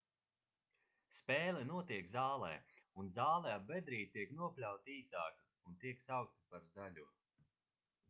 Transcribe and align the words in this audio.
spēle 1.15 1.59
notiek 1.71 2.09
zālē 2.15 2.49
un 3.03 3.13
zāle 3.19 3.53
ap 3.59 3.69
bedrīti 3.75 4.11
tiek 4.19 4.35
nopļauta 4.41 4.95
īsāka 4.99 5.49
un 5.69 5.81
tiek 5.85 6.05
saukta 6.09 6.53
par 6.55 6.71
zaļo 6.77 7.11